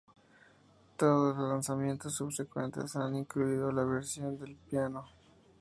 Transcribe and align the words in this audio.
Todos 0.97 1.37
los 1.37 1.47
lanzamientos 1.47 2.15
subsecuentes 2.15 2.95
han 2.95 3.15
incluido 3.15 3.71
la 3.71 3.83
versión 3.83 4.35
con 4.35 4.47
el 4.47 4.55
piano. 4.55 5.05